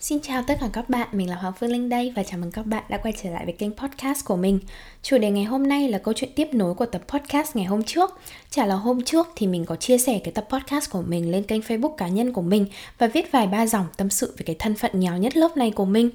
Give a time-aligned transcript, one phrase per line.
[0.00, 2.50] Xin chào tất cả các bạn, mình là Hoàng Phương Linh đây và chào mừng
[2.50, 4.58] các bạn đã quay trở lại với kênh podcast của mình.
[5.02, 7.82] Chủ đề ngày hôm nay là câu chuyện tiếp nối của tập podcast ngày hôm
[7.82, 8.20] trước.
[8.50, 11.42] Chả là hôm trước thì mình có chia sẻ cái tập podcast của mình lên
[11.42, 12.66] kênh Facebook cá nhân của mình
[12.98, 15.70] và viết vài ba dòng tâm sự về cái thân phận nghèo nhất lớp này
[15.70, 16.10] của mình.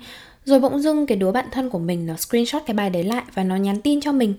[0.45, 3.23] Rồi bỗng dưng cái đứa bạn thân của mình nó screenshot cái bài đấy lại
[3.33, 4.33] và nó nhắn tin cho mình.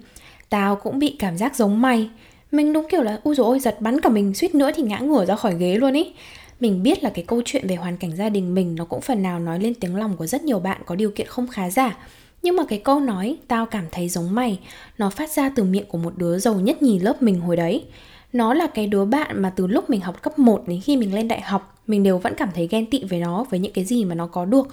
[0.49, 2.11] Tao cũng bị cảm giác giống mày.
[2.53, 4.99] Mình đúng kiểu là u dồi ôi giật bắn cả mình suýt nữa thì ngã
[4.99, 6.13] ngửa ra khỏi ghế luôn ý
[6.63, 9.23] mình biết là cái câu chuyện về hoàn cảnh gia đình mình nó cũng phần
[9.23, 11.99] nào nói lên tiếng lòng của rất nhiều bạn có điều kiện không khá giả.
[12.43, 14.59] Nhưng mà cái câu nói tao cảm thấy giống mày
[14.99, 17.85] nó phát ra từ miệng của một đứa giàu nhất nhì lớp mình hồi đấy.
[18.33, 21.15] Nó là cái đứa bạn mà từ lúc mình học cấp 1 đến khi mình
[21.15, 23.85] lên đại học mình đều vẫn cảm thấy ghen tị với nó với những cái
[23.85, 24.69] gì mà nó có được.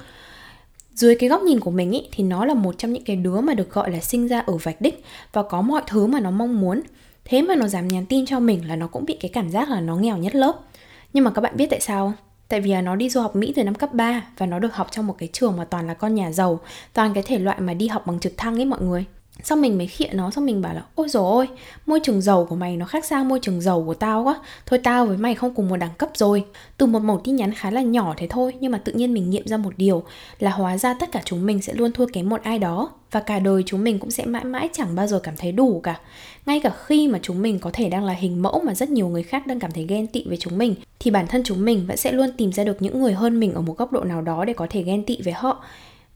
[0.94, 3.42] Dưới cái góc nhìn của mình ý, thì nó là một trong những cái đứa
[3.42, 5.04] mà được gọi là sinh ra ở vạch đích
[5.34, 6.82] và có mọi thứ mà nó mong muốn.
[7.26, 9.70] Thế mà nó dám nhắn tin cho mình là nó cũng bị cái cảm giác
[9.70, 10.69] là nó nghèo nhất lớp
[11.14, 12.26] nhưng mà các bạn biết tại sao không?
[12.48, 14.88] Tại vì nó đi du học Mỹ từ năm cấp 3 và nó được học
[14.92, 16.60] trong một cái trường mà toàn là con nhà giàu,
[16.94, 19.06] toàn cái thể loại mà đi học bằng trực thăng ấy mọi người.
[19.44, 21.48] Xong mình mới khịa nó, xong mình bảo là Ôi dồi ôi,
[21.86, 24.40] môi trường giàu của mày nó khác xa môi trường giàu của tao quá.
[24.66, 26.46] Thôi tao với mày không cùng một đẳng cấp rồi.
[26.78, 29.30] Từ một mẫu tin nhắn khá là nhỏ thế thôi Nhưng mà tự nhiên mình
[29.30, 30.04] nghiệm ra một điều
[30.40, 33.20] Là hóa ra tất cả chúng mình sẽ luôn thua kém một ai đó Và
[33.20, 36.00] cả đời chúng mình cũng sẽ mãi mãi chẳng bao giờ cảm thấy đủ cả.
[36.46, 39.08] Ngay cả khi mà chúng mình có thể đang là hình mẫu Mà rất nhiều
[39.08, 41.86] người khác đang cảm thấy ghen tị với chúng mình Thì bản thân chúng mình
[41.88, 44.22] vẫn sẽ luôn tìm ra được những người hơn mình Ở một góc độ nào
[44.22, 45.64] đó để có thể ghen tị với họ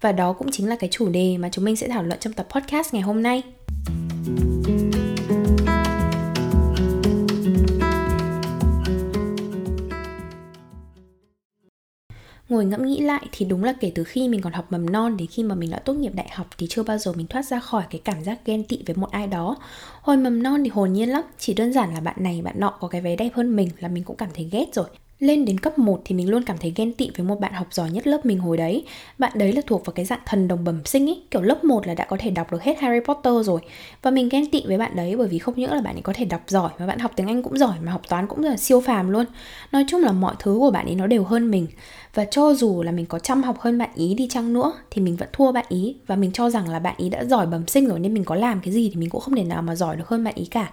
[0.03, 2.33] và đó cũng chính là cái chủ đề mà chúng mình sẽ thảo luận trong
[2.33, 3.43] tập podcast ngày hôm nay.
[12.49, 15.17] ngồi ngẫm nghĩ lại thì đúng là kể từ khi mình còn học mầm non
[15.17, 17.45] đến khi mà mình đã tốt nghiệp đại học thì chưa bao giờ mình thoát
[17.45, 19.57] ra khỏi cái cảm giác ghen tị với một ai đó
[20.01, 22.69] hồi mầm non thì hồn nhiên lắm, chỉ đơn giản là bạn này bạn nọ
[22.79, 24.87] có cái váy đẹp hơn mình là mình cũng cảm thấy ghét rồi
[25.19, 27.67] lên đến cấp 1 thì mình luôn cảm thấy ghen tị với một bạn học
[27.71, 28.83] giỏi nhất lớp mình hồi đấy.
[29.17, 31.87] Bạn đấy là thuộc vào cái dạng thần đồng bẩm sinh ấy Kiểu lớp 1
[31.87, 33.61] là đã có thể đọc được hết Harry Potter rồi.
[34.01, 36.13] Và mình ghen tị với bạn đấy bởi vì không những là bạn ấy có
[36.15, 38.57] thể đọc giỏi, Mà bạn học tiếng Anh cũng giỏi, mà học toán cũng là
[38.57, 39.25] siêu phàm luôn.
[39.71, 41.67] Nói chung là mọi thứ của bạn ấy nó đều hơn mình.
[42.13, 45.01] Và cho dù là mình có chăm học hơn bạn ý đi chăng nữa, Thì
[45.01, 45.95] mình vẫn thua bạn ý.
[46.07, 48.35] Và mình cho rằng là bạn ý đã giỏi bẩm sinh rồi, Nên mình có
[48.35, 50.45] làm cái gì thì mình cũng không thể nào mà giỏi được hơn bạn ý
[50.45, 50.71] cả.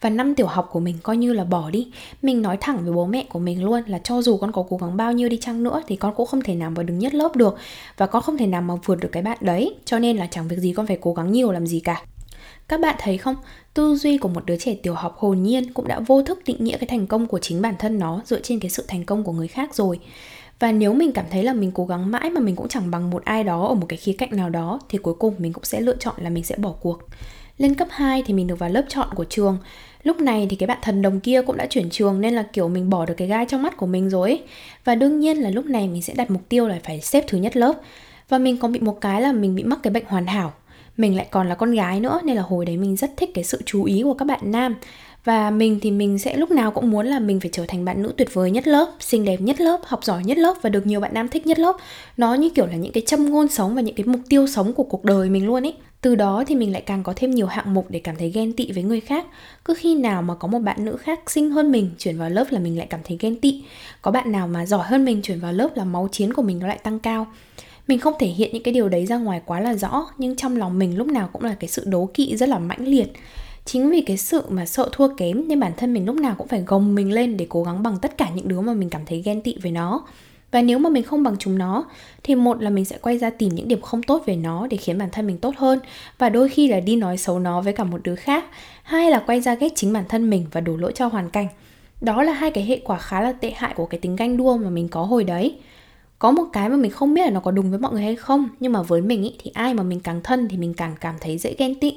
[0.00, 1.88] Và năm tiểu học của mình coi như là bỏ đi.
[2.22, 4.76] Mình nói thẳng với bố mẹ của mình luôn là cho dù con có cố
[4.76, 7.14] gắng bao nhiêu đi chăng nữa, thì con cũng không thể nào mà đứng nhất
[7.14, 7.56] lớp được.
[7.96, 9.74] Và con không thể nào mà vượt được cái bạn đấy.
[9.84, 12.02] Cho nên là chẳng việc gì con phải cố gắng nhiều làm gì cả.
[12.68, 13.36] Các bạn thấy không?
[13.74, 16.64] Tư duy của một đứa trẻ tiểu học hồn nhiên cũng đã vô thức định
[16.64, 19.24] nghĩa cái thành công của chính bản thân nó dựa trên cái sự thành công
[19.24, 19.98] của người khác rồi
[20.62, 23.10] và nếu mình cảm thấy là mình cố gắng mãi mà mình cũng chẳng bằng
[23.10, 25.64] một ai đó ở một cái khía cạnh nào đó, thì cuối cùng mình cũng
[25.64, 26.98] sẽ lựa chọn là mình sẽ bỏ cuộc
[27.58, 29.58] lên cấp 2 thì mình được vào lớp chọn của trường
[30.02, 32.68] Lúc này thì cái bạn thần đồng kia cũng đã chuyển trường nên là, kiểu,
[32.68, 34.42] mình bỏ được cái gai trong mắt của mình rồi ấy.
[34.84, 37.38] Và đương nhiên là lúc này mình sẽ đặt mục tiêu là phải xếp thứ
[37.38, 37.72] nhất lớp.
[38.28, 40.52] Và mình còn bị một cái là mình bị mắc cái bệnh hoàn hảo.
[40.96, 43.44] Mình lại còn là con gái nữa nên là hồi đấy mình rất thích cái
[43.44, 44.74] sự chú ý của các bạn nam
[45.24, 48.02] và mình thì mình sẽ lúc nào cũng muốn là mình phải trở thành bạn
[48.02, 50.86] nữ tuyệt vời nhất lớp, xinh đẹp nhất lớp, học giỏi nhất lớp và được
[50.86, 51.76] nhiều bạn nam thích nhất lớp.
[52.16, 54.72] Nó như kiểu là những cái châm ngôn sống và những cái mục tiêu sống
[54.72, 55.74] của cuộc đời mình luôn ấy.
[56.00, 58.52] Từ đó thì mình lại càng có thêm nhiều hạng mục để cảm thấy ghen
[58.52, 59.26] tị với người khác.
[59.64, 62.44] Cứ khi nào mà có một bạn nữ khác xinh hơn mình chuyển vào lớp
[62.50, 63.62] là mình lại cảm thấy ghen tị.
[64.02, 66.58] Có bạn nào mà giỏi hơn mình chuyển vào lớp là máu chiến của mình
[66.58, 67.26] nó lại tăng cao.
[67.88, 70.56] Mình không thể hiện những cái điều đấy ra ngoài quá là rõ, nhưng trong
[70.56, 73.12] lòng mình lúc nào cũng là cái sự đố kỵ rất là mãnh liệt
[73.64, 76.48] chính vì cái sự mà sợ thua kém nên bản thân mình lúc nào cũng
[76.48, 79.06] phải gồng mình lên để cố gắng bằng tất cả những đứa mà mình cảm
[79.06, 80.06] thấy ghen tị với nó.
[80.50, 81.84] Và nếu mà mình không bằng chúng nó,
[82.22, 84.76] thì một là mình sẽ quay ra tìm những điểm không tốt về nó để
[84.76, 85.78] khiến bản thân mình tốt hơn
[86.18, 88.44] và đôi khi là đi nói xấu nó với cả một đứa khác.
[88.82, 91.46] Hai là quay ra ghét chính bản thân mình và đổ lỗi cho hoàn cảnh.
[92.00, 94.56] Đó là hai cái hệ quả khá là tệ hại của cái tính ganh đua
[94.56, 95.54] mà mình có hồi đấy
[96.22, 98.16] có một cái mà mình không biết là nó có đúng với mọi người hay
[98.16, 100.94] không nhưng mà với mình ý, thì ai mà mình càng thân thì mình càng
[101.00, 101.94] cảm thấy dễ ghen tị.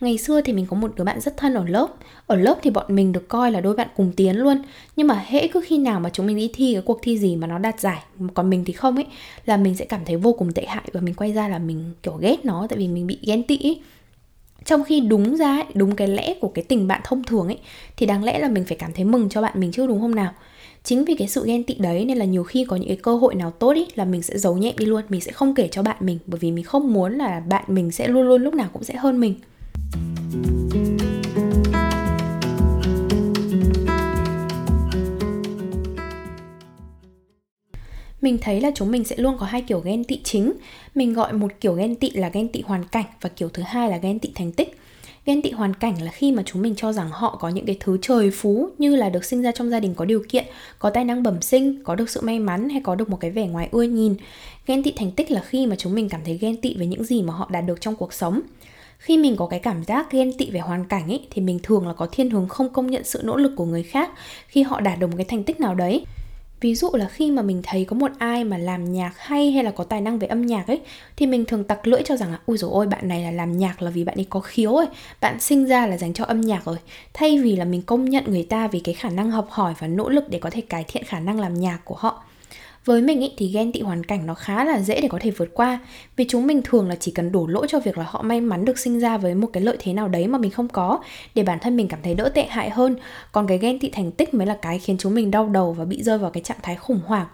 [0.00, 1.88] Ngày xưa thì mình có một đứa bạn rất thân ở lớp.
[2.26, 4.62] Ở lớp thì bọn mình được coi là đôi bạn cùng tiến luôn.
[4.96, 7.36] Nhưng mà hễ cứ khi nào mà chúng mình đi thi cái cuộc thi gì
[7.36, 8.02] mà nó đạt giải
[8.34, 9.06] Còn mình thì không ấy
[9.46, 11.92] Là mình sẽ cảm thấy vô cùng tệ hại Và mình quay ra là mình
[12.02, 13.80] kiểu ghét nó Tại vì mình bị ghen tị ấy.
[14.64, 17.58] Trong khi đúng ra ấy, đúng cái lẽ của cái tình bạn thông thường ấy
[17.96, 20.14] Thì đáng lẽ là mình phải cảm thấy mừng cho bạn mình chứ đúng không
[20.14, 20.32] nào?
[20.84, 23.16] Chính vì cái sự ghen tị đấy nên là nhiều khi có những cái cơ
[23.16, 25.68] hội nào tốt ý là mình sẽ giấu nhẹm đi luôn, mình sẽ không kể
[25.68, 28.54] cho bạn mình, bởi vì mình không muốn là bạn mình sẽ luôn luôn lúc
[28.54, 29.34] nào cũng sẽ hơn mình.
[38.20, 40.52] Mình thấy là chúng mình sẽ luôn có hai kiểu ghen tị chính.
[40.94, 43.88] Mình gọi một kiểu ghen tị là ghen tị hoàn cảnh và kiểu thứ hai
[43.88, 44.78] là ghen tị thành tích
[45.26, 47.76] ghen tị hoàn cảnh là khi mà chúng mình cho rằng họ có những cái
[47.80, 50.44] thứ trời phú như là được sinh ra trong gia đình có điều kiện,
[50.78, 53.30] có tài năng bẩm sinh, có được sự may mắn hay có được một cái
[53.30, 54.14] vẻ ngoài ưa nhìn.
[54.66, 57.04] Ghen tị thành tích là khi mà chúng mình cảm thấy ghen tị với những
[57.04, 58.40] gì mà họ đạt được trong cuộc sống.
[58.98, 61.86] Khi mình có cái cảm giác ghen tị về hoàn cảnh ấy, thì mình thường
[61.88, 64.10] là có thiên hướng không công nhận sự nỗ lực của người khác
[64.48, 66.04] khi họ đạt được một cái thành tích nào đấy
[66.64, 69.64] ví dụ là khi mà mình thấy có một ai mà làm nhạc hay hay
[69.64, 70.80] là có tài năng về âm nhạc ấy,
[71.16, 73.58] thì mình thường tặc lưỡi cho rằng là, ui dồi ôi, bạn này là làm
[73.58, 74.86] nhạc là vì bạn ấy có khiếu ấy,
[75.20, 76.76] bạn sinh ra là dành cho âm nhạc rồi.
[77.14, 79.86] Thay vì là mình công nhận người ta vì cái khả năng học hỏi và
[79.86, 82.24] nỗ lực để có thể cải thiện khả năng làm nhạc của họ
[82.84, 85.30] với mình ý, thì ghen tị hoàn cảnh nó khá là dễ để có thể
[85.30, 85.78] vượt qua.
[86.16, 88.64] Vì chúng mình thường là chỉ cần đổ lỗi cho việc là họ may mắn
[88.64, 91.00] được sinh ra với một cái lợi thế nào đấy mà mình không có
[91.34, 92.96] để bản thân mình cảm thấy đỡ tệ hại hơn.
[93.32, 95.84] Còn cái ghen tị thành tích mới là cái khiến chúng mình đau đầu và
[95.84, 97.26] bị rơi vào cái trạng thái khủng hoảng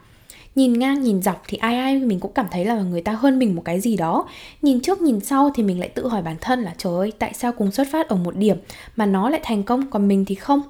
[0.55, 3.39] nhìn ngang, nhìn dọc thì ai ai mình cũng cảm thấy là người ta hơn
[3.39, 4.29] mình một cái gì đó.
[4.63, 7.35] Nhìn trước, nhìn sau thì mình lại tự hỏi bản thân là, trời ơi, tại
[7.35, 8.57] sao cùng xuất phát ở một điểm
[8.97, 10.63] mà nó lại thành công, còn mình thì không?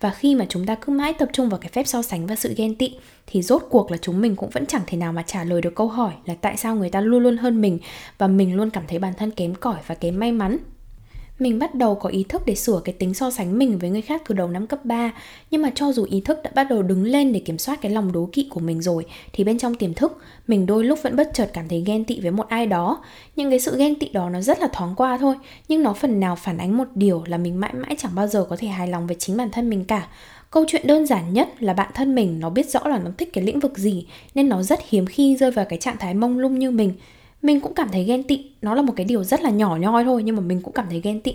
[0.00, 2.36] Và khi mà chúng ta cứ mãi tập trung vào cái phép so sánh và
[2.36, 2.94] sự ghen tị,
[3.26, 5.74] thì rốt cuộc là chúng mình cũng vẫn chẳng thể nào mà trả lời được
[5.74, 7.78] câu hỏi là tại sao người ta luôn luôn hơn mình
[8.18, 10.58] và mình luôn cảm thấy bản thân kém cỏi và kém may mắn
[11.38, 14.02] mình bắt đầu có ý thức để sửa cái tính so sánh mình với người
[14.02, 15.12] khác từ đầu năm cấp 3
[15.50, 17.92] Nhưng mà cho dù ý thức đã bắt đầu đứng lên để kiểm soát cái
[17.92, 21.16] lòng đố kỵ của mình rồi Thì bên trong tiềm thức, mình đôi lúc vẫn
[21.16, 23.02] bất chợt cảm thấy ghen tị với một ai đó.
[23.36, 25.34] Nhưng cái sự ghen tị đó nó rất là thoáng qua thôi
[25.68, 28.46] Nhưng nó phần nào phản ánh một điều là mình mãi mãi chẳng bao giờ
[28.50, 30.08] có thể hài lòng với chính bản thân mình cả.
[30.50, 33.30] Câu chuyện đơn giản nhất là bạn thân mình nó biết rõ là nó thích
[33.32, 36.38] cái lĩnh vực gì Nên nó rất hiếm khi rơi vào cái trạng thái mông
[36.38, 36.92] lung như mình
[37.42, 38.44] mình cũng cảm thấy ghen tị.
[38.62, 40.86] Nó là một cái điều rất là nhỏ nhoi thôi, nhưng mà mình cũng cảm
[40.90, 41.34] thấy ghen tị.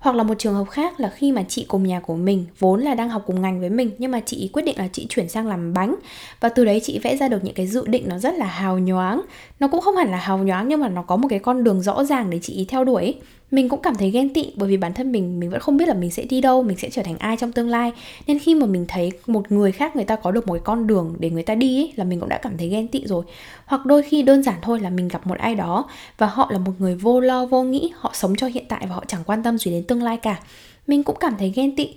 [0.00, 2.80] Hoặc là một trường hợp khác là khi mà chị cùng nhà của mình vốn
[2.80, 5.28] là đang học cùng ngành với mình, nhưng mà chị quyết định là chị chuyển
[5.28, 5.94] sang làm bánh.
[6.40, 8.78] Và từ đấy chị vẽ ra được những cái dự định nó rất là hào
[8.78, 9.22] nhoáng.
[9.60, 11.82] Nó cũng không hẳn là hào nhoáng, nhưng mà nó có một cái con đường
[11.82, 13.14] rõ ràng để chị ý theo đuổi
[13.50, 15.88] mình cũng cảm thấy ghen tị bởi vì bản thân mình mình vẫn không biết
[15.88, 17.92] là mình sẽ đi đâu mình sẽ trở thành ai trong tương lai.
[18.26, 20.86] Nên khi mà mình thấy một người khác người ta có được một cái con
[20.86, 23.24] đường để người ta đi ấy, là mình cũng đã cảm thấy ghen tị rồi.
[23.66, 25.88] Hoặc đôi khi đơn giản thôi là mình gặp một ai đó
[26.18, 28.94] và họ là một người vô lo vô nghĩ họ sống cho hiện tại và
[28.94, 30.38] họ chẳng quan tâm gì đến tương lai cả.
[30.86, 31.88] Mình cũng cảm thấy ghen tị.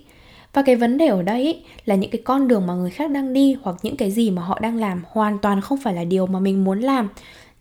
[0.52, 3.10] Và cái vấn đề ở đây ý, là những cái con đường mà người khác
[3.10, 6.04] đang đi hoặc những cái gì mà họ đang làm hoàn toàn không phải là
[6.04, 7.08] điều mà mình muốn làm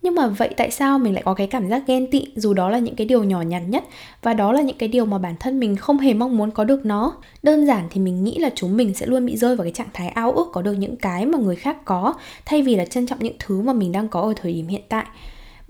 [0.01, 2.69] nhưng mà vậy tại sao mình lại có cái cảm giác ghen tị dù đó
[2.69, 3.83] là những cái điều nhỏ nhặt nhất
[4.21, 6.63] và đó là những cái điều mà bản thân mình không hề mong muốn có
[6.63, 7.13] được nó?
[7.43, 9.89] Đơn giản thì mình nghĩ là chúng mình sẽ luôn bị rơi vào cái trạng
[9.93, 12.13] thái ao ước có được những cái mà người khác có
[12.45, 14.83] thay vì là trân trọng những thứ mà mình đang có ở thời điểm hiện
[14.89, 15.05] tại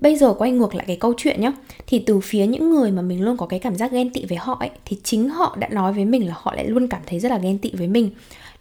[0.01, 1.51] bây giờ quay ngược lại cái câu chuyện nhá.
[1.87, 4.37] Thì từ phía những người mà mình luôn có cái cảm giác ghen tị với
[4.37, 7.19] họ ấy, thì chính họ đã nói với mình là họ lại luôn cảm thấy
[7.19, 8.09] rất là ghen tị với mình.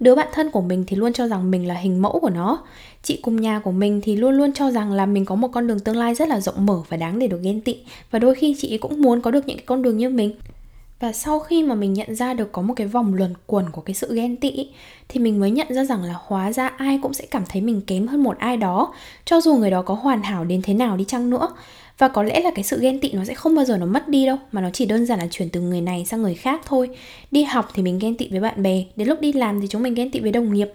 [0.01, 2.59] Đứa bạn thân của mình thì luôn cho rằng mình là hình mẫu của nó.
[3.03, 5.67] Chị cùng nhà của mình thì luôn luôn cho rằng là mình có một con
[5.67, 7.77] đường tương lai rất là rộng mở và đáng để được ghen tị.
[8.11, 10.33] Và đôi khi chị cũng muốn có được những cái con đường như mình
[11.01, 13.81] và sau khi mà mình nhận ra được có một cái vòng luẩn quẩn của
[13.81, 14.69] cái sự ghen tị
[15.09, 17.81] thì mình mới nhận ra rằng là hóa ra ai cũng sẽ cảm thấy mình
[17.87, 20.97] kém hơn một ai đó, cho dù người đó có hoàn hảo đến thế nào
[20.97, 21.49] đi chăng nữa.
[21.99, 24.09] Và có lẽ là cái sự ghen tị nó sẽ không bao giờ nó mất
[24.09, 26.61] đi đâu, mà nó chỉ đơn giản là chuyển từ người này sang người khác
[26.65, 26.89] thôi.
[27.31, 29.83] Đi học thì mình ghen tị với bạn bè, đến lúc đi làm thì chúng
[29.83, 30.69] mình ghen tị với đồng nghiệp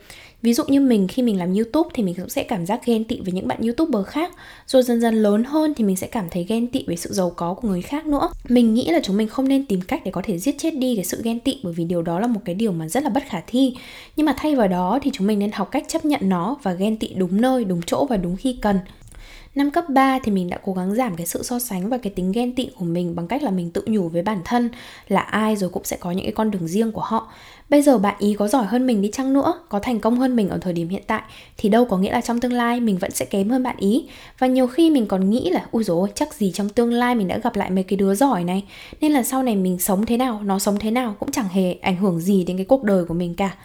[0.44, 3.04] ví dụ như mình, khi mình làm youtube thì mình cũng sẽ cảm giác ghen
[3.04, 4.32] tị với những bạn youtuber khác.
[4.68, 7.30] Rồi dần dần lớn hơn thì mình sẽ cảm thấy ghen tị với sự giàu
[7.30, 8.30] có của người khác nữa.
[8.50, 10.96] Mình nghĩ là chúng mình không nên tìm cách để có thể giết chết đi
[10.96, 13.10] cái sự ghen tị, bởi vì điều đó là một cái điều mà rất là
[13.10, 13.76] bất khả thi.
[14.16, 16.74] Nhưng mà thay vào đó thì chúng mình nên học cách chấp nhận nó và
[16.74, 18.80] ghen tị đúng nơi, đúng chỗ và đúng khi cần.
[19.56, 22.14] Năm cấp 3 thì mình đã cố gắng giảm cái sự so sánh và cái
[22.16, 24.70] tính ghen tị của mình bằng cách là mình tự nhủ với bản thân
[25.08, 27.32] là ai rồi cũng sẽ có những cái con đường riêng của họ.
[27.70, 30.36] Bây giờ bạn ý có giỏi hơn mình đi chăng nữa, có thành công hơn
[30.36, 31.22] mình ở thời điểm hiện tại
[31.58, 34.06] thì đâu có nghĩa là trong tương lai mình vẫn sẽ kém hơn bạn ý.
[34.40, 37.28] Và nhiều khi mình còn nghĩ là ui dồi chắc gì trong tương lai mình
[37.28, 38.64] đã gặp lại mấy cái đứa giỏi này
[39.02, 41.74] nên là sau này mình sống thế nào, nó sống thế nào cũng chẳng hề
[41.74, 43.56] ảnh hưởng gì đến cái cuộc đời của mình cả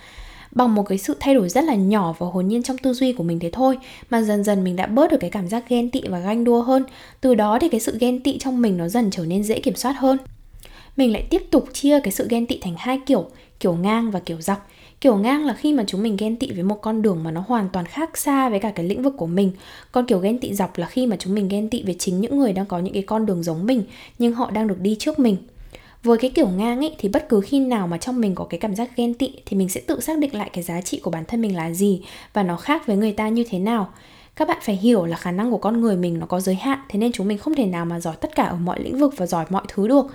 [0.52, 3.12] bằng một cái sự thay đổi rất là nhỏ và hồn nhiên trong tư duy
[3.12, 3.78] của mình thế thôi.
[4.10, 6.62] Mà dần dần mình đã bớt được cái cảm giác ghen tị và ganh đua
[6.62, 6.84] hơn.
[7.20, 9.76] Từ đó thì cái sự ghen tị trong mình nó dần trở nên dễ kiểm
[9.76, 10.18] soát hơn.
[10.96, 13.26] Mình lại tiếp tục chia cái sự ghen tị thành hai kiểu
[13.60, 14.68] kiểu ngang và kiểu dọc.
[15.00, 17.44] Kiểu ngang là khi mà chúng mình ghen tị với một con đường mà nó
[17.48, 19.52] hoàn toàn khác xa với cả cái lĩnh vực của mình.
[19.92, 22.38] Còn kiểu ghen tị dọc là khi mà chúng mình ghen tị với chính những
[22.38, 23.82] người đang có những cái con đường giống mình,
[24.18, 25.36] nhưng họ đang được đi trước mình
[26.08, 28.60] với cái kiểu ngang ấy, thì bất cứ khi nào mà trong mình có cái
[28.60, 31.10] cảm giác ghen tị, thì mình sẽ tự xác định lại cái giá trị của
[31.10, 33.88] bản thân mình là gì và nó khác với người ta như thế nào.
[34.36, 36.78] Các bạn phải hiểu là khả năng của con người mình nó có giới hạn,
[36.88, 39.14] thế nên chúng mình không thể nào mà giỏi tất cả ở mọi lĩnh vực
[39.16, 40.06] và giỏi mọi thứ được.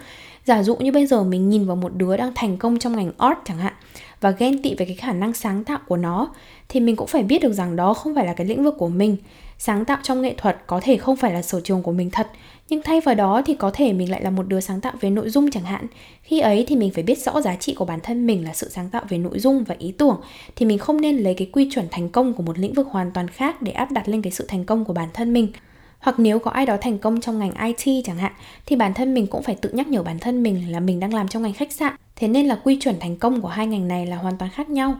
[0.45, 3.11] Giả dụ như bây giờ mình nhìn vào một đứa đang thành công trong ngành
[3.17, 3.73] art chẳng hạn
[4.21, 6.29] và ghen tị về cái khả năng sáng tạo của nó,
[6.69, 8.89] thì mình cũng phải biết được rằng đó không phải là cái lĩnh vực của
[8.89, 9.17] mình.
[9.57, 12.27] Sáng tạo trong nghệ thuật có thể không phải là sở trường của mình thật
[12.69, 15.09] nhưng thay vào đó thì có thể mình lại là một đứa sáng tạo về
[15.09, 15.87] nội dung chẳng hạn.
[16.21, 18.69] Khi ấy thì mình phải biết rõ giá trị của bản thân mình là sự
[18.69, 20.21] sáng tạo về nội dung và ý tưởng.
[20.55, 23.11] Thì mình không nên lấy cái quy chuẩn thành công của một lĩnh vực hoàn
[23.11, 25.51] toàn khác để áp đặt lên cái sự thành công của bản thân mình.
[25.99, 28.31] Hoặc nếu có ai đó thành công trong ngành IT chẳng hạn,
[28.65, 31.13] thì bản thân mình cũng phải tự nhắc nhở bản thân mình là mình đang
[31.13, 31.95] làm trong ngành khách sạn.
[32.15, 34.69] Thế nên là quy chuẩn thành công của hai ngành này là hoàn toàn khác
[34.69, 34.95] nhau.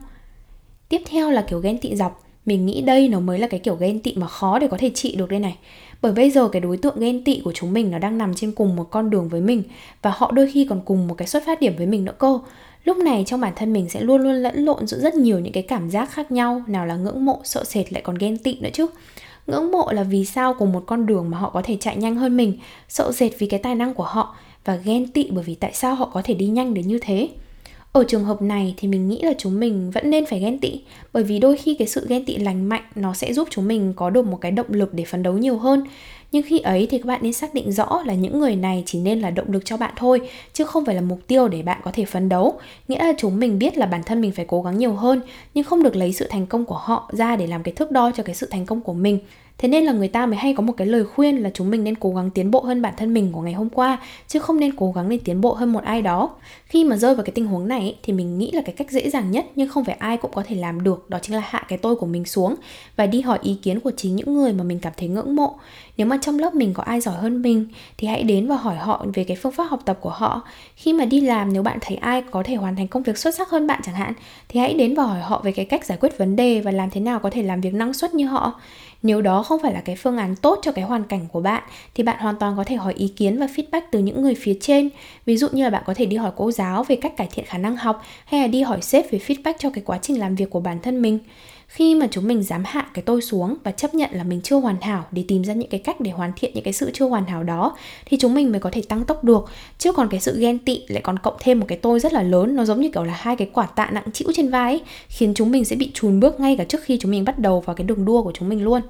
[0.89, 3.75] Tiếp theo là kiểu ghen tị dọc mình nghĩ đây nó mới là cái kiểu
[3.75, 5.57] ghen tị mà khó để có thể trị được đây này.
[6.01, 8.51] Bởi bây giờ cái đối tượng ghen tị của chúng mình nó đang nằm trên
[8.51, 9.63] cùng một con đường với mình
[10.01, 12.41] và họ đôi khi còn cùng một cái xuất phát điểm với mình nữa cô
[12.83, 15.53] lúc này trong bản thân mình sẽ luôn luôn lẫn lộn giữa rất nhiều những
[15.53, 18.59] cái cảm giác khác nhau, nào là ngưỡng mộ, sợ sệt lại còn ghen tị
[18.59, 18.87] nữa chứ.
[19.47, 22.15] Ngưỡng mộ là vì sao cùng một con đường mà họ có thể chạy nhanh
[22.15, 22.57] hơn mình,
[22.89, 24.35] sợ sệt vì cái tài năng của họ
[24.65, 27.29] và ghen tị bởi vì tại sao họ có thể đi nhanh đến như thế
[27.93, 30.81] ở trường hợp này thì mình nghĩ là chúng mình vẫn nên phải ghen tị,
[31.13, 33.93] bởi vì đôi khi cái sự ghen tị lành mạnh nó sẽ giúp chúng mình
[33.95, 35.83] có được một cái động lực để phấn đấu nhiều hơn.
[36.31, 38.99] Nhưng khi ấy thì các bạn nên xác định rõ là những người này chỉ
[38.99, 41.81] nên là động lực cho bạn thôi, chứ không phải là mục tiêu để bạn
[41.83, 42.59] có thể phấn đấu.
[42.87, 45.21] Nghĩa là chúng mình biết là bản thân mình phải cố gắng nhiều hơn,
[45.53, 48.11] nhưng không được lấy sự thành công của họ ra để làm cái thước đo
[48.11, 49.19] cho cái sự thành công của mình
[49.57, 51.83] thế nên là người ta mới hay có một cái lời khuyên là chúng mình
[51.83, 54.59] nên cố gắng tiến bộ hơn bản thân mình của ngày hôm qua, chứ không
[54.59, 56.29] nên cố gắng để tiến bộ hơn một ai đó.
[56.65, 59.09] Khi mà rơi vào cái tình huống này thì mình nghĩ là cái cách dễ
[59.09, 61.65] dàng nhất nhưng không phải ai cũng có thể làm được, đó chính là hạ
[61.67, 62.55] cái tôi của mình xuống
[62.95, 65.55] và đi hỏi ý kiến của chính những người mà mình cảm thấy ngưỡng mộ.
[65.97, 67.67] Nếu mà trong lớp mình có ai giỏi hơn mình,
[67.97, 70.41] thì hãy đến và hỏi họ về cái phương pháp học tập của họ.
[70.75, 73.35] Khi mà đi làm, nếu bạn thấy ai có thể hoàn thành công việc xuất
[73.35, 74.13] sắc hơn bạn chẳng hạn,
[74.49, 76.89] thì hãy đến và hỏi họ về cái cách giải quyết vấn đề và làm
[76.89, 78.59] thế nào có thể làm việc năng suất như họ
[79.03, 81.63] nếu đó không phải là cái phương án tốt cho cái hoàn cảnh của bạn,
[81.95, 84.57] thì bạn hoàn toàn có thể hỏi ý kiến và feedback từ những người phía
[84.61, 84.89] trên.
[85.25, 87.45] Ví dụ như là bạn có thể đi hỏi cô giáo về cách cải thiện
[87.45, 90.35] khả năng học, hay là đi hỏi sếp về feedback cho cái quá trình làm
[90.35, 91.19] việc của bản thân mình
[91.73, 94.55] khi mà chúng mình dám hạ cái tôi xuống và chấp nhận là mình chưa
[94.55, 97.05] hoàn hảo để tìm ra những cái cách để hoàn thiện những cái sự chưa
[97.05, 99.45] hoàn hảo đó thì chúng mình mới có thể tăng tốc được.
[99.77, 102.23] Chứ còn cái sự ghen tị lại còn cộng thêm một cái tôi rất là
[102.23, 104.81] lớn nó giống như kiểu là hai cái quả tạ nặng chịu trên vai ấy,
[105.07, 107.59] khiến chúng mình sẽ bị chùn bước ngay cả trước khi chúng mình bắt đầu
[107.59, 108.81] vào cái đường đua của chúng mình luôn.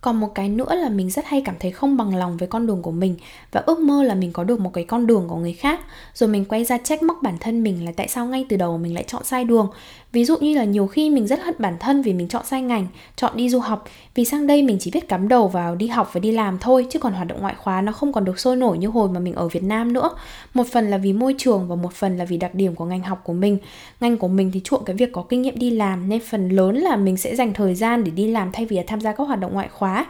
[0.00, 2.66] Còn một cái nữa là mình rất hay cảm thấy không bằng lòng với con
[2.66, 3.16] đường của mình
[3.52, 5.80] và ước mơ là mình có được một cái con đường của người khác.
[6.14, 8.78] Rồi mình quay ra trách móc bản thân mình là tại sao ngay từ đầu
[8.78, 9.70] mình lại chọn sai đường
[10.12, 12.62] ví dụ như là nhiều khi mình rất hận bản thân vì mình chọn sai
[12.62, 12.86] ngành,
[13.16, 13.84] chọn đi du học.
[14.14, 16.86] Vì sang đây mình chỉ biết cắm đầu vào đi học và đi làm thôi,
[16.90, 19.20] chứ còn hoạt động ngoại khóa nó không còn được sôi nổi như hồi mà
[19.20, 20.10] mình ở Việt Nam nữa.
[20.54, 23.02] Một phần là vì môi trường và một phần là vì đặc điểm của ngành
[23.02, 23.58] học của mình.
[24.00, 26.76] Ngành của mình thì chuộng cái việc có kinh nghiệm đi làm, nên phần lớn
[26.76, 29.24] là mình sẽ dành thời gian để đi làm thay vì là tham gia các
[29.24, 30.06] hoạt động ngoại khóa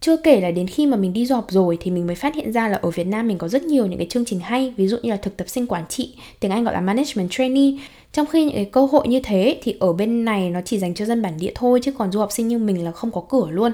[0.00, 2.34] chưa kể là đến khi mà mình đi du học rồi thì mình mới phát
[2.34, 4.74] hiện ra là ở Việt Nam mình có rất nhiều những cái chương trình hay,
[4.76, 7.72] ví dụ như là thực tập sinh quản trị, tiếng Anh gọi là management trainee.
[8.12, 10.94] Trong khi những cái cơ hội như thế thì ở bên này nó chỉ dành
[10.94, 13.22] cho dân bản địa thôi, chứ còn du học sinh như mình là không có
[13.28, 13.72] cửa luôn.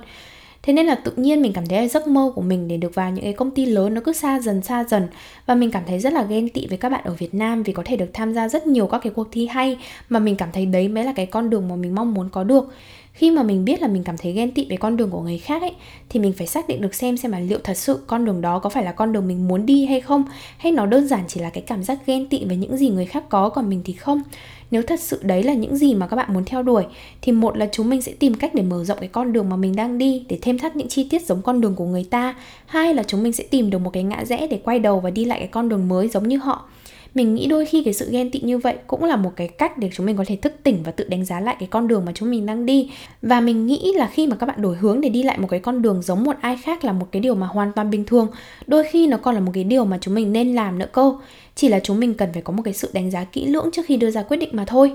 [0.62, 2.95] Thế nên là tự nhiên mình cảm thấy là giấc mơ của mình để được
[2.95, 5.09] vào những cái công ty lớn nó cứ xa dần xa dần.
[5.47, 7.73] Và mình cảm thấy rất là ghen tị với các bạn ở Việt Nam vì
[7.73, 9.78] có thể được tham gia rất nhiều các cái cuộc thi hay
[10.09, 12.45] mà mình cảm thấy đấy mới là cái con đường mà mình mong muốn có
[12.45, 12.73] được
[13.16, 15.38] khi mà mình biết là mình cảm thấy ghen tị với con đường của người
[15.38, 15.73] khác ấy,
[16.08, 18.58] thì mình phải xác định được xem xem là liệu thật sự con đường đó
[18.58, 20.25] có phải là con đường mình muốn đi hay không,
[20.58, 23.06] hay nó đơn giản chỉ là cái cảm giác ghen tị với những gì người
[23.06, 24.23] khác có còn mình thì không.
[24.70, 26.85] Nếu thật sự đấy là những gì mà các bạn muốn theo đuổi,
[27.23, 29.56] thì một là chúng mình sẽ tìm cách để mở rộng cái con đường mà
[29.56, 32.35] mình đang đi, để thêm thắt những chi tiết giống con đường của người ta.
[32.66, 35.11] Hai là chúng mình sẽ tìm được một cái ngã rẽ để quay đầu và
[35.11, 36.68] đi lại cái con đường mới giống như họ
[37.16, 39.78] mình nghĩ đôi khi cái sự ghen tị như vậy cũng là một cái cách
[39.78, 42.04] để chúng mình có thể thức tỉnh và tự đánh giá lại cái con đường
[42.04, 42.90] mà chúng mình đang đi.
[43.23, 45.61] Và mình nghĩ là khi mà các bạn đổi hướng để đi lại một cái
[45.61, 48.28] con đường giống một ai khác là một cái điều mà hoàn toàn bình thường,
[48.66, 51.20] đôi khi nó còn là một cái điều mà chúng mình nên làm nữa cô
[51.54, 53.82] chỉ là chúng mình cần phải có một cái sự đánh giá kỹ lưỡng trước
[53.87, 54.92] khi đưa ra quyết định mà thôi.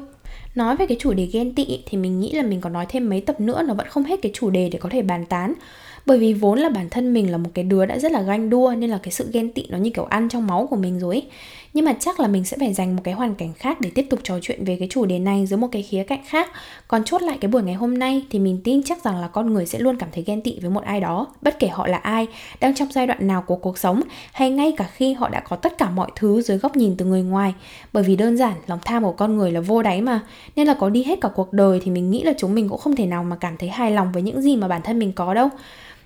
[0.56, 3.10] Nói về cái chủ đề ghen tị thì mình nghĩ là mình có nói thêm
[3.10, 5.54] mấy tập nữa, nó vẫn không hết cái chủ đề để có thể bàn tán
[6.06, 8.50] bởi vì vốn là bản thân mình là một cái đứa đã rất là ganh
[8.50, 11.00] đua nên là cái sự ghen tị nó như kiểu ăn trong máu của mình
[11.00, 11.24] rồi ấy.
[11.74, 14.08] Nhưng mà chắc là mình sẽ phải dành một cái hoàn cảnh khác để tiếp
[14.10, 16.52] tục trò chuyện về cái chủ đề này dưới một cái khía cạnh khác.
[16.88, 19.54] Còn chốt lại cái buổi ngày hôm nay thì mình tin chắc rằng là con
[19.54, 21.98] người sẽ luôn cảm thấy ghen tị với một ai đó, bất kể họ là
[21.98, 22.28] ai,
[22.60, 24.02] đang trong giai đoạn nào của cuộc sống,
[24.34, 27.06] hay ngay cả khi họ đã có tất cả mọi thứ dưới góc nhìn từ
[27.06, 27.54] người ngoài.
[27.94, 30.20] Bởi vì đơn giản, lòng tham của con người là vô đáy mà.
[30.56, 32.80] Nên là có đi hết cả cuộc đời thì mình nghĩ là chúng mình cũng
[32.80, 35.12] không thể nào mà cảm thấy hài lòng với những gì mà bản thân mình
[35.12, 35.50] có đâu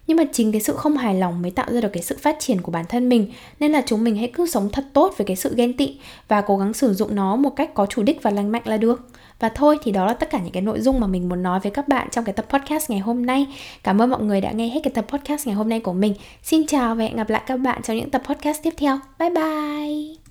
[0.07, 2.35] nhưng mà chính cái sự không hài lòng mới tạo ra được cái sự phát
[2.39, 3.31] triển của bản thân mình.
[3.59, 5.97] Nên là chúng mình hãy cứ sống thật tốt với cái sự ghen tị
[6.27, 8.77] và cố gắng sử dụng nó một cách có chủ đích và lành mạnh là
[8.77, 9.09] được.
[9.39, 11.59] Và thôi, thì đó là tất cả những cái nội dung mà mình muốn nói
[11.59, 13.47] với các bạn trong cái tập podcast ngày hôm nay.
[13.83, 16.13] Cảm ơn mọi người đã nghe hết cái tập podcast ngày hôm nay của mình.
[16.43, 18.99] Xin chào và hẹn gặp lại các bạn trong những tập podcast tiếp theo.
[19.19, 20.24] Bye bye!